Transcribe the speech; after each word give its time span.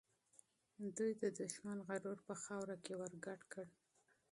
دوی 0.97 1.11
د 1.21 1.23
دښمن 1.39 1.77
غرور 1.87 2.17
په 2.27 2.33
خاوره 2.43 2.75
کې 2.83 2.93
ورګډ 3.01 3.41
کړ. 3.53 3.65